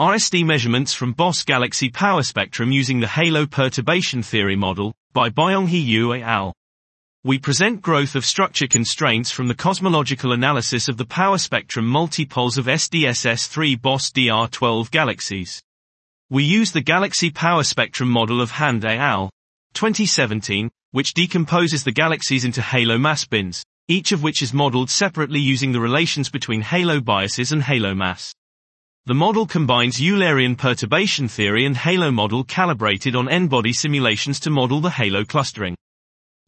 [0.00, 5.84] RSD measurements from BOSS galaxy power spectrum using the halo perturbation theory model, by Byeonghee
[5.84, 6.54] Yu et al.
[7.24, 12.56] We present growth of structure constraints from the cosmological analysis of the power spectrum multipoles
[12.56, 15.60] of SDSS3 BOSS DR12 galaxies.
[16.30, 19.30] We use the galaxy power spectrum model of Hand et al.
[19.74, 25.40] 2017, which decomposes the galaxies into halo mass bins, each of which is modeled separately
[25.40, 28.32] using the relations between halo biases and halo mass.
[29.08, 34.82] The model combines Eulerian perturbation theory and halo model calibrated on n-body simulations to model
[34.82, 35.74] the halo clustering.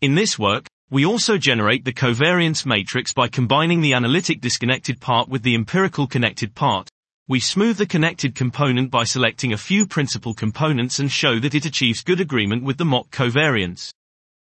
[0.02, 5.26] In this work, we also generate the covariance matrix by combining the analytic disconnected part
[5.26, 6.90] with the empirical connected part.
[7.28, 11.64] We smooth the connected component by selecting a few principal components and show that it
[11.64, 13.90] achieves good agreement with the mock covariance.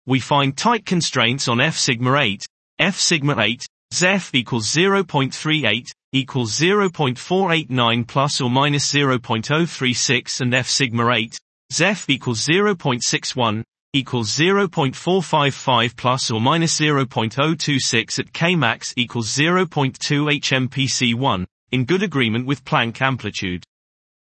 [0.05, 2.45] We find tight constraints on F sigma 8,
[2.81, 3.65] F sigma 8,
[3.95, 11.37] ZEF equals 0.38, equals 0.489 plus or minus 0.036 and F sigma 8,
[11.73, 21.85] ZEF equals 0.61, equals 0.455 plus or minus 0.026 at Kmax equals 0.2 HMPC1, in
[21.85, 23.65] good agreement with Planck amplitude.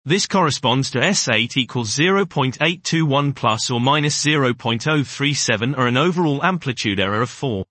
[0.06, 7.22] This corresponds to S8 equals 0.821 plus or minus 0.037 or an overall amplitude error
[7.22, 7.66] of 4.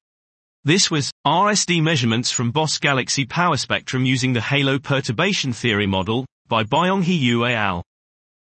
[0.64, 6.24] This was RSD measurements from BOSS Galaxy power spectrum using the halo perturbation theory model
[6.46, 7.82] by Byeonghee Yu et al.